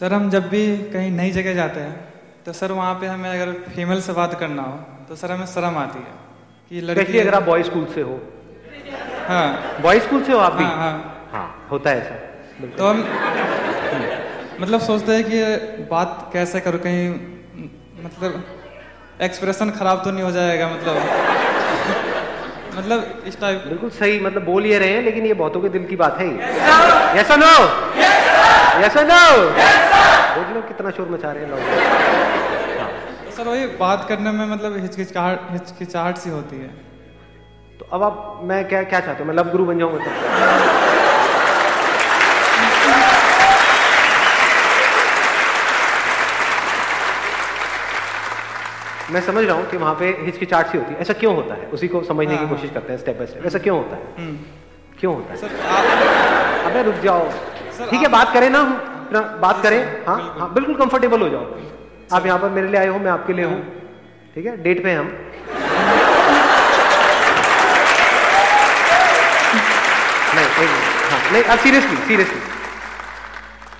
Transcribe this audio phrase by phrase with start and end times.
[0.00, 0.62] Sir हम जब भी
[0.92, 1.94] कहीं नई जगह जाते हैं
[2.46, 4.72] तो सर वहाँ पे हमें अगर फीमेल से बात करना हो
[5.08, 6.14] तो सर हमें शर्म आती है
[6.70, 8.18] कि लड़की अगर आप बॉय स्कूल से हो।
[9.28, 9.46] हाँ।
[9.82, 10.64] बॉय स्कूल से हो आप भी?
[10.64, 12.14] हाँ हाँ। हाँ होता है ऐसा।
[12.60, 12.96] बिल्कुल। तो हम
[14.60, 17.08] मतलब सोचते हैं कि बात कैसे करूँ कहीं
[18.04, 18.44] मतलब
[19.22, 20.96] एक्सप्रेशन खराब तो नहीं हो जाएगा मतलब।
[22.76, 25.84] मतलब इस टाइप बिल्कुल सही मतलब बोल ये रहे हैं लेकिन ये बहुतों के दिल
[25.86, 26.28] की बात है
[27.20, 27.52] ऐसा नो
[28.84, 29.20] यस नो
[30.36, 31.60] देख लो कितना शोर मचा रहे हैं लोग।
[33.36, 36.68] सर वही बात करने में मतलब हिचकिचाहट हिचकिचाहट सी होती है।
[37.80, 39.28] तो अब आप मैं क्या क्या चाहते हो?
[39.28, 40.84] मैं लव गुरु बन जाऊँ मतलब
[49.12, 51.66] मैं समझ रहा हूँ कि वहाँ पे हिचकिचाहट सी होती है। ऐसा क्यों होता है?
[51.72, 54.02] उसी को समझने की हाँ, कोशिश करते हैं स्टेप बाय स्टेप ऐसा क्यों होता है?
[54.18, 54.36] हम्म।
[55.00, 55.36] क्यों होता है?
[55.40, 57.28] सर अबे रुक जाओ।
[57.80, 61.44] ठीक है बात करें ना हम बात करें। हाँ। हाँ बिल्कुल कंफर्टेबल हो जाओ।
[62.12, 63.62] आप यहाँ पर मेरे लिए आए हो मैं आपके लिए हूँ।
[64.34, 65.06] ठीक है डेट पे हम।
[70.34, 70.70] नहीं एक
[71.10, 72.40] हाँ नहीं अब सीरियसली सीरियसली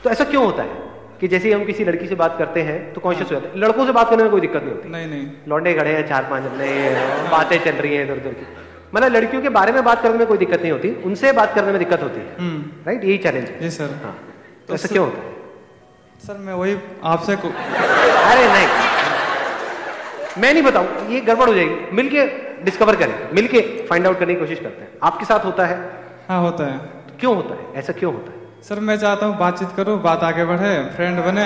[0.05, 0.85] तो ऐसा क्यों होता है
[1.21, 3.57] कि जैसे ही हम किसी लड़की से बात करते हैं तो कॉन्शियस हो जाते हैं।
[3.61, 6.27] लड़कों से बात करने में कोई दिक्कत नहीं होती। नहीं नहीं। लौंडे खड़े हैं चार
[6.31, 6.69] पाँच अपने
[7.31, 8.47] बातें चल रही हैं इधर उधर की।
[8.95, 11.73] मतलब लड़कियों के बारे में बात करने में कोई दिक्कत नहीं होती उनसे बात करने
[11.73, 14.89] में दिक्कत होती है। हम्म। राइट यही चैलेंज है। जी सर हाँ। तो तो ऐसा
[14.89, 15.35] क्यों होता है?
[16.27, 18.67] सर मैं वही आपसे अरे नहीं।
[20.39, 22.27] मैं नहीं बताऊँ ये गड़बड़ हो जाएगी। मिलके
[22.65, 25.79] डिस्कवर करें। मिलके फाइंड आउट करने की कोशिश करते हैं। आपके साथ होता है।
[26.29, 27.73] हाँ होता है। तो क्यों होता है?
[27.77, 28.63] ऐसा क्यों होता है?
[28.69, 31.45] सर मैं चाहता हूँ बातचीत करूँ बात आगे बढ़े फ्रेंड बने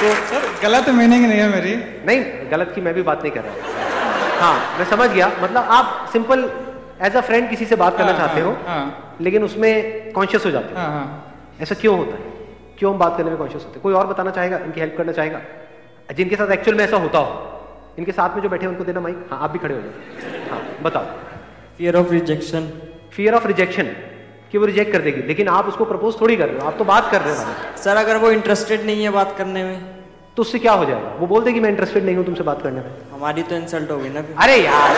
[0.00, 1.74] तो सर गलत मीनिंग नहीं है मेरी।
[2.06, 3.54] नहीं गलत की मैं भी बात नहीं कर रहा
[4.40, 6.50] हाँ। मैं समझ गया। मतलब आप सिंपल
[7.02, 10.50] एज अ फ्रेंड किसी से बात करना हाँ, चाहते हो हाँ लेकिन उसमें कॉन्शियस हो
[10.50, 12.36] जाते हो। हाँ हाँ। ऐसा क्यों होता है?
[12.78, 13.82] क्यों हम बात करने में कॉन्शियस होते हैं?
[13.82, 14.58] कोई और बताना चाहेगा?
[14.58, 15.40] इनकी हेल्प करना चाहेगा?
[16.16, 19.28] जिनके साथ एक्चुअल में ऐसा होता हो। इनके साथ में जो बैठे उनको देना माइक
[19.30, 21.04] हाँ आप भी खड़े हो जाओ। हाँ बताओ।
[21.78, 22.70] Fear of rejection
[23.12, 23.86] fear of rejection
[24.52, 26.84] कि वो रिजेक्ट कर देगी। लेकिन आप उसको प्रपोज थोड़ी कर रहे हो। आप तो
[26.84, 29.97] बात कर रहे हो। सर अगर वो इंटरेस्टेड नहीं है बात करने में
[30.38, 31.08] तो उससे क्या हो जाएगा?
[31.18, 32.90] वो बोल देगी मैं इंटरेस्टेड नहीं हूँ तुमसे बात करने में.
[33.12, 34.96] हमारी तो इंसल्ट होगी ना अरे यार!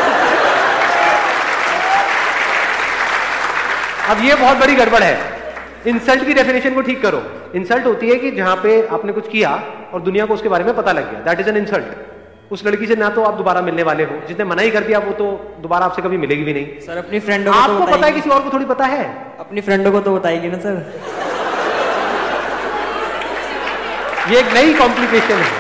[4.11, 5.15] अब ये बहुत बड़ी गड़बड़ है।
[5.87, 7.23] इंसल्ट की डेफिनेशन को ठीक करो।
[7.55, 9.55] इंसल्ट होती है कि जहाँ पे आपने कुछ किया
[9.93, 12.87] और दुनिया को उसके बारे में पता लग गया। दैट इज़ एन इंसल्ट उस लड़की
[12.87, 15.31] से ना तो आप दोबारा मिलने वाले हो। जिसने मना ही कर दिया वो तो
[15.63, 18.31] दोबारा आपसे कभी मिलेगी भी नहीं। सर अपनी फ्रेंडों को आपको तो पता है किसी
[18.31, 19.05] और को थोड़ी पता है?
[19.41, 21.20] अपनी फ्रेंडों को तो बताएगी ना सर।
[24.31, 25.51] ये एक नई कॉम्प्लिकेशन है।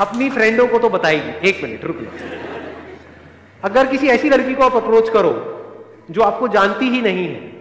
[0.00, 2.06] अपनी फ्रेंडों को तो बताएगी एक मिनट रुक लो
[3.62, 5.32] अगर किसी ऐसी लड़की को आप अप्रोच करो,
[6.10, 7.52] जो आपको जानती ही नहीं है,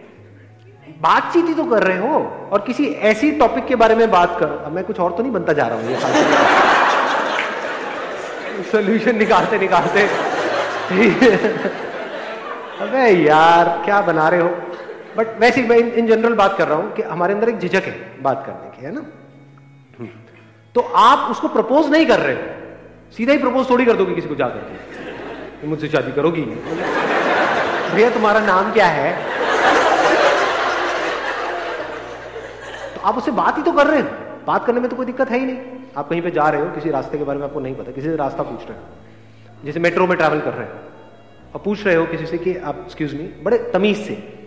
[1.02, 4.56] बातचीत ही तो कर रहे हो, और किसी ऐसी टॉपिक के बारे में बात करो,
[4.66, 5.96] अब मैं कुछ और तो नहीं बनता जा रहा हूँ
[8.72, 10.02] सोल्यूशन निकालते निकालते।
[12.82, 14.50] अबे यार, क्या बना रहे हो?
[15.18, 18.22] बट वैसे मैं इन जनरल बात कर रहा हूँ कि हमारे अंदर एक झिझक है
[18.22, 19.02] बात करने की, है ना?
[20.00, 20.10] हम्म।
[20.76, 22.42] तो आप उसको प्रपोज नहीं कर रहे हो।
[23.12, 28.40] सीधा ही प्रपोज थोड़ी कर दोगे किसी को जाकर के। मुझसे शादी करोगी। भैया, तुम्हारा
[28.40, 29.14] नाम क्या है?
[32.96, 34.08] तो आप उससे बात ही तो कर रहे हो।
[34.48, 35.60] बात करने में तो कोई दिक्कत है ही नहीं।
[35.98, 38.10] आप कहीं पे जा रहे हो, किसी रास्ते के बारे में आपको नहीं पता, किसी
[38.10, 40.74] से रास्ता पूछ रहे हो। जैसे मेट्रो में ट्रैवल कर रहे हो,
[41.54, 44.41] और पूछ रहे हो किसी से कि आप एक्सक्यूज मी बड़े तमीज से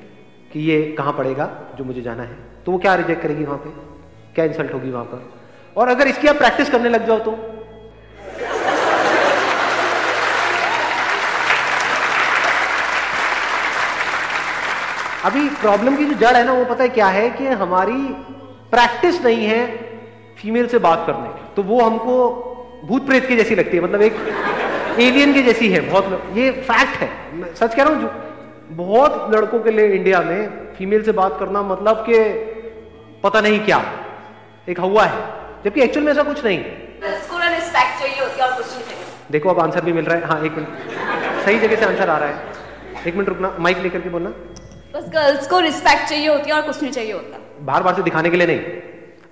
[0.54, 3.70] कि ये कहाँ पड़ेगा जो मुझे जाना है। तो वो क्या रिजेक्ट करेगी वहाँ पे?
[4.34, 5.32] क्या इंसल्ट होगी वहाँ पर?
[5.76, 7.32] और अगर इसकी आप प्रैक्टिस करने लग जाओ तो?
[15.24, 18.00] अभी प्रॉब्लम की जो जड़ है ना, वो पता है क्या है कि हमारी
[18.70, 19.66] प्रैक्टिस नहीं है
[20.38, 22.16] फीमेल से बात करने तो वो हमको
[22.84, 24.16] भूत प्रेत की जैसी लगती है मतलब एक
[25.00, 28.02] एलियन की जैसी है, बहुत ये फैक्ट है। मैं सच कह रहा हूँ
[28.70, 32.18] बहुत लड़कों के लिए इंडिया में फीमेल से बात करना मतलब कि
[33.22, 33.80] पता नहीं क्या
[34.68, 35.22] एक हवा है
[35.64, 39.04] जबकि एक्चुअल में ऐसा कुछ नहीं। उसको ना रिस्पेक्ट चाहिए होती और कुछ नहीं चाहिए
[39.30, 42.18] देखो अब आंसर भी मिल रहा है। हाँ एक मिनट। सही जगह से आंसर आ
[42.18, 44.30] रहा है। एक मिनट रुकना माइक लेकर के बोलना।
[44.94, 48.02] बस गर्ल्स को रिस्पेक्ट चाहिए होती है और कुछ नहीं चाहिए होता। बार बार से
[48.02, 48.60] दिखाने के लिए नहीं।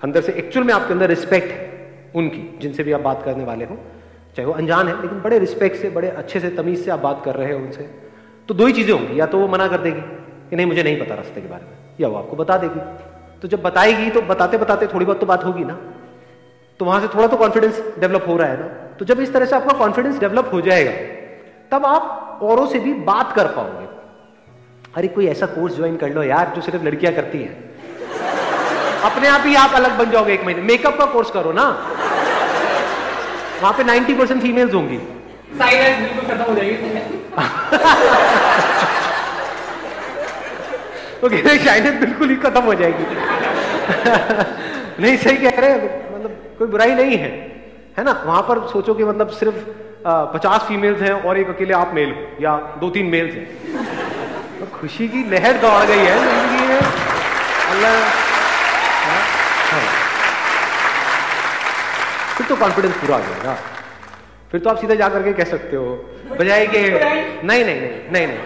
[0.03, 3.65] अंदर से एक्चुअल में आपके अंदर रिस्पेक्ट है उनकी जिनसे भी आप बात करने वाले
[3.65, 3.79] हो।
[4.37, 7.23] चाहे वो अनजान है लेकिन बड़े रिस्पेक्ट से बड़े अच्छे से तमीज से आप बात
[7.25, 7.89] कर रहे हो उनसे।
[8.53, 10.01] तो दो ही चीज़ें होंगी, या तो वो मना कर देगी
[10.51, 12.81] कि नहीं, मुझे नहीं पता रास्ते के बारे में, या वो आपको बता देगी।
[13.43, 15.79] तो जब बताएगी तो बताते बताते थोड़ी बहुत तो बात होगी ना।
[16.79, 19.47] तो वहाँ से थोड़ा तो कॉन्फिडेंस डेवलप हो रहा है ना। तो जब इस तरह
[19.47, 20.93] से आपका कॉन्फिडेंस डेवलप हो जाएगा,
[21.71, 23.87] तब आप औरों से भी बात कर पाओगे।
[24.95, 27.71] अरे, कोई ऐसा कोर्स ज्वाइन कर लो यार, जो सिर्फ़ लड़कियाँ करती हैं।
[29.03, 31.65] अपने आप ही आप अलग बन जाओगे एक महीने। मेकअप का कोर्स करो ना।
[33.63, 35.22] वहाँ पे 90 परसेंट फीमेल्स होंगी।
[35.59, 36.77] बिल्कुल खत्म हो जाएगी।
[41.27, 43.05] ओके शायद बिल्कुल ही खत्म हो जाएगी।
[45.03, 45.79] नहीं, सही कह रहे हैं
[46.15, 47.31] मतलब कोई बुराई नहीं है
[47.99, 48.13] है ना?
[48.27, 49.55] वहाँ पर सोचो कि मतलब सिर्फ़
[50.35, 53.47] पचास फीमेल्स हैं और एक अकेले आप मेल हो, या दो तीन मेल्स हैं।
[54.59, 57.93] तो खुशी की लहर दौड़ गई है ज़िंदगी में अल्लाह।
[59.71, 59.83] हाँ।
[62.37, 63.57] फिर तो कॉन्फिडेंस पूरा आ जाएगा।
[64.53, 65.85] फिर तो आप सीधा जा करके कह सकते हो
[66.39, 68.39] बजाय के नहीं नहीं नहीं नहीं नहीं।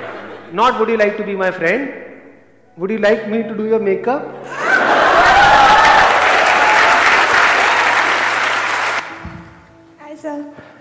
[0.55, 1.89] Not would you like to be my friend
[2.79, 4.21] would you like me to do your makeup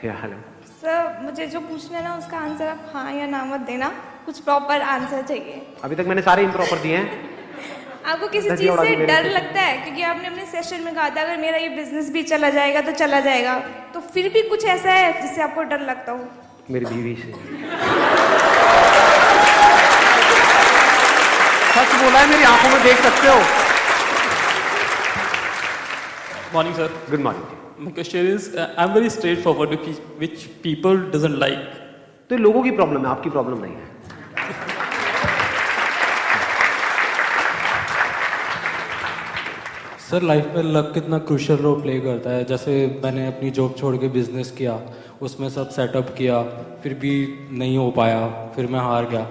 [0.05, 0.37] hello
[0.81, 3.87] sir मुझे जो पूछना है ना उसका आंसर आप हाँ या ना मत देना।
[4.25, 7.34] कुछ प्रॉपर आंसर चाहिए। अभी तक मैंने सारे इम्प्रॉपर दिए हैं।
[8.05, 9.77] आपको किसी चीज़ से डर लगता है?
[9.77, 12.91] क्योंकि आपने अपने सेशन में कहा था अगर मेरा ये बिज़नेस भी चला जाएगा तो
[12.91, 13.59] चला जाएगा।
[13.93, 16.27] तो फिर भी कुछ ऐसा है जिससे आपको डर लगता हो?
[16.71, 17.31] मेरी बीवी से।
[21.73, 23.39] सच बोला है मेरी आँखों में देख सकते हो।
[26.55, 26.89] Morning, sir.
[27.09, 27.45] Good morning
[27.85, 31.65] My question is, uh, I'm very straightforward, which, which people doesn't like.
[32.29, 33.94] तो लोगों की प्रॉब्लम है आपकी प्रॉब्लम नहीं है।
[40.05, 42.43] सर लाइफ में लक कितना क्रूशल रोल प्ले करता है?
[42.45, 42.73] जैसे
[43.03, 44.79] मैंने अपनी जॉब छोड़ के बिज़नेस किया,
[45.21, 46.41] उसमें सब सेटअप किया,
[46.83, 47.13] फिर भी
[47.51, 49.23] नहीं हो पाया, फिर मैं हार गया।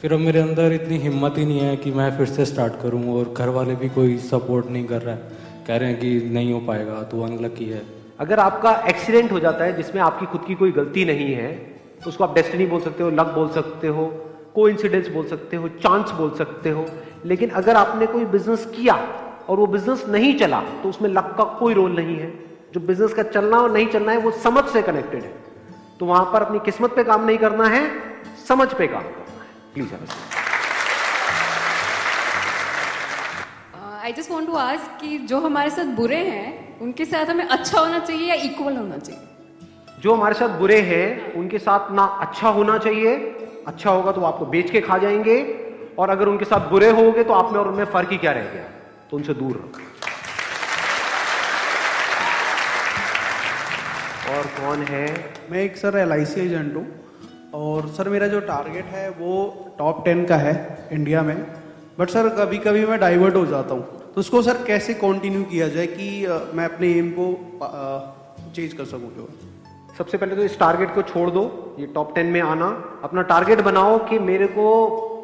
[0.00, 3.14] फिर अब मेरे अंदर इतनी हिम्मत ही नहीं है कि मैं फिर से स्टार्ट करूँ
[3.14, 5.20] और घर वाले भी कोई सपोर्ट नहीं कर रहा है।
[5.66, 7.82] कह रहे हैं कि नहीं हो पाएगा तो अनलकी है।
[8.20, 11.52] अगर आपका एक्सीडेंट हो जाता है, जिसमें आपकी खुद की कोई गलती नहीं है
[12.02, 14.06] तो उसको आप डेस्टिनी बोल सकते हो लक बोल सकते हो
[14.56, 14.66] को
[15.12, 16.84] बोल सकते हो चांस बोल सकते हो।
[17.24, 18.94] लेकिन अगर आपने कोई बिज़नेस किया
[19.48, 22.30] और वो बिज़नेस नहीं चला तो उसमें लक का कोई रोल नहीं है।
[22.74, 25.32] जो बिज़नेस का चलना और नहीं चलना है वो समझ से कनेक्टेड है।
[26.00, 27.82] तो वहाँ पर अपनी किस्मत पे काम नहीं करना है
[28.48, 29.94] समझ पे काम करना है। Please
[34.02, 37.78] I just want to ask कि जो हमारे साथ बुरे हैं उनके साथ हमें अच्छा
[37.80, 39.20] होना चाहिए या इक्वल होना चाहिए?
[40.00, 43.16] जो हमारे साथ बुरे हैं उनके साथ ना अच्छा होना चाहिए।
[43.66, 45.38] अच्छा होगा तो आपको बेच के खा जाएँगे।
[45.98, 48.42] और अगर उनके साथ बुरे होगे तो आप में और उनमें फ़र्क ही क्या रह
[48.42, 48.64] गया?
[49.10, 49.70] तो उनसे दूर रहो
[54.28, 55.06] और कौन है?
[55.50, 56.86] मैं एक सर एलआईसी एजेंट हूँ
[57.54, 59.34] और सर मेरा जो टारगेट है वो
[59.78, 60.54] टॉप टेन का है
[60.92, 61.36] इंडिया में।
[61.98, 65.68] बट सर कभी कभी मैं डाइवर्ट हो जाता हूँ। तो उसको सर कैसे कंटिन्यू किया
[65.68, 66.08] जाए कि
[66.54, 67.26] मैं अपने एम को
[68.54, 69.28] चेंज कर सकूँ जो
[69.98, 71.42] सबसे पहले तो इस टारगेट को छोड़ दो
[71.78, 72.66] ये टॉप टेन में आना।
[73.04, 74.64] अपना टारगेट बनाओ कि मेरे को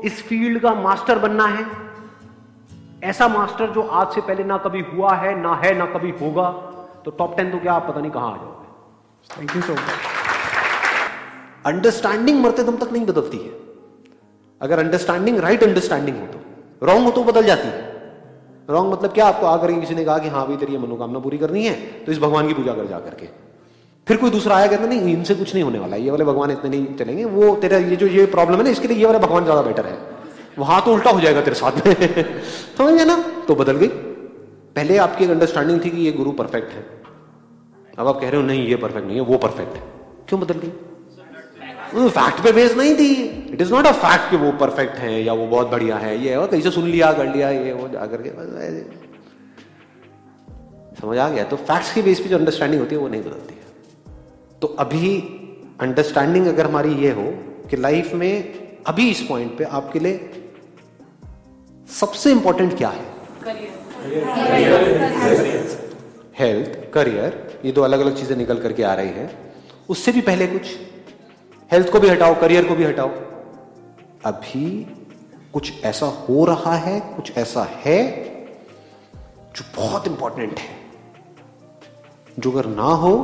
[0.05, 1.64] इस फ़ील्ड का मास्टर बनना है।
[3.02, 6.50] ऐसा मास्टर जो आज से पहले ना कभी हुआ है ना है ना कभी होगा
[7.04, 8.66] तो टॉप टेन तो क्या आप पता नहीं कहाँ आ जाओगे?
[9.31, 9.81] Thank you so much
[11.66, 13.50] understanding मरते दम तक नहीं बदलती है।
[14.60, 17.81] अगर अंडरस्टैंडिंग राइट अंडरस्टैंडिंग हो तो। रॉन्ग हो तो बदल जाती है।
[18.69, 19.26] रॉन्ग मतलब क्या?
[19.26, 21.75] आपको आकर किसी ने कहा कि हाँ भाई तेरी मनोकामना पूरी करनी है
[22.06, 23.28] तो इस भगवान की पूजा कर जा करके।
[24.06, 26.70] फिर कोई दूसरा आया कहता नहीं इनसे कुछ नहीं होने वाला ये वाले भगवान इतने
[26.70, 29.44] नहीं चलेंगे वो तेरा ये जो ये प्रॉब्लम है ना इसके लिए ये वाला भगवान
[29.44, 29.99] ज़्यादा बेटर है।
[30.59, 31.94] वहाँ तो उल्टा हो जाएगा तेरे साथ में।
[32.78, 33.44] समझ गया ना?
[33.49, 33.88] तो बदल गई।
[34.76, 37.02] पहले आपकी एक अंडरस्टैंडिंग थी कि ये गुरु परफेक्ट है।
[37.99, 39.82] अब आप कह रहे हो, नहीं, ये परफेक्ट नहीं है, वो परफेक्ट है।
[40.28, 40.73] क्यों बदल गई?
[42.09, 43.12] फैक्ट पे बेस नहीं थी।
[43.52, 46.37] It is not a fact कि वो परफेक्ट है या वो बहुत बढ़िया है। ये
[46.37, 48.30] है कहीं से सुन लिया, कर लिया, ये वो जा करके
[51.00, 51.44] समझ आ गया?
[51.44, 53.62] तो फैक्ट्स के बेस पे जो अंडरस्टैंडिंग होती है, वो नहीं बदलती है।
[54.62, 55.21] तो अभी
[55.80, 57.35] अंडरस्टैंडिंग अगर हमारी ये हो
[57.71, 60.41] कि लाइफ में अभी इस पॉइंट पे आपके लिए
[61.92, 63.04] सबसे इंपॉर्टेंट क्या है?
[66.38, 69.54] हेल्थ करियर ये दो अलग अलग चीज़ें निकल करके आ रही है।
[69.88, 70.76] उससे भी पहले कुछ।
[71.70, 73.08] हेल्थ को भी हटाओ करियर को भी हटाओ।
[74.25, 74.66] अभी
[75.52, 78.00] कुछ ऐसा हो रहा है, कुछ ऐसा है
[79.56, 80.76] जो बहुत इंपॉर्टेंट है।
[82.38, 83.14] जो अगर ना हो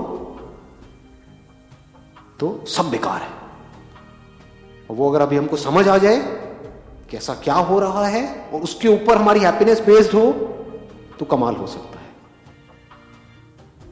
[2.40, 3.36] तो सब बेकार है।
[4.90, 6.16] वो अगर अभी हमको समझ आ जाए
[7.10, 10.30] कि ऐसा क्या हो रहा है और उसके ऊपर हमारी हैप्पीनेस बेस्ड हो
[11.18, 12.06] तो कमाल हो सकता है।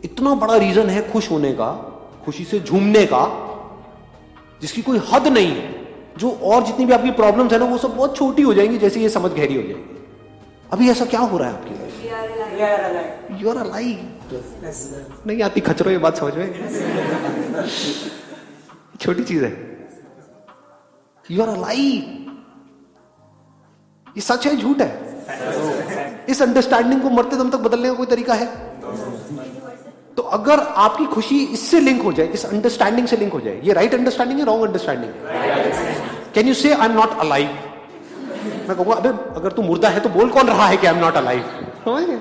[0.05, 1.73] इतना बड़ा रीजन है खुश होने का
[2.25, 3.23] खुशी से झूमने का
[4.61, 5.75] जिसकी कोई हद नहीं है।
[6.19, 9.01] जो और जितनी भी आपकी प्रॉब्लम्स है ना वो सब बहुत छोटी हो जाएँगी जैसे
[9.01, 10.05] ये समझ गहरी हो जाएगी।
[10.73, 13.99] अभी ऐसा क्या हो रहा है आपकी लाइफ यू आर अलाइव
[15.27, 16.49] नहीं आती खचरो ये बात समझ में?
[19.01, 19.53] छोटी चीज़ है।
[21.31, 22.26] यू आर अलाइव
[24.17, 28.35] ये सच है झूठ है। इस अंडरस्टैंडिंग को मरते दम तक बदलने का कोई तरीका
[28.35, 28.47] है?
[30.17, 33.73] तो अगर आपकी खुशी इससे लिंक हो जाए, इस अंडरस्टैंडिंग से लिंक हो जाए, ये
[33.73, 35.95] राइट अंडरस्टैंडिंग है रॉन्ग अंडरस्टैंडिंग है?
[36.35, 37.49] Can you say I am not alive
[38.69, 41.01] मैं कहूँगा, अबे, अगर तू मुर्दा है तो बोल कौन रहा है कि आई एम
[41.01, 42.21] नॉट अलाइव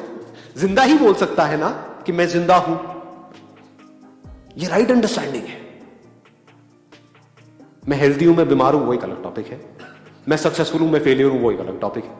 [0.58, 1.70] ज़िंदा ही बोल सकता है ना
[2.06, 2.80] कि मैं ज़िंदा हूँ।
[4.58, 5.64] ये राइट अंडरस्टैंडिंग है।
[7.88, 9.60] मैं हेल्दी हूँ, मैं बीमार हूँ, वो एक अलग टॉपिक है।
[10.29, 12.12] मैं सक्सेसफुल हूँ, मैं फेलियर हूँ वो एक अलग टॉपिक है।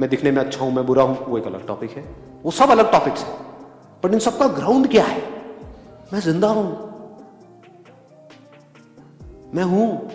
[0.00, 2.04] मैं दिखने में अच्छा हूँ, मैं बुरा हूँ वो एक अलग टॉपिक है।
[2.42, 3.34] वो सब अलग टॉपिक्स है।
[4.04, 5.22] बट इन सबका ग्राउंड क्या है?
[6.12, 6.90] मैं ज़िंदा हूँ।
[9.54, 10.10] मैं हूँ।